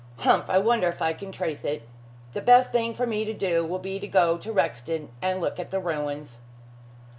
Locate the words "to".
3.23-3.33, 3.99-4.07, 4.39-4.51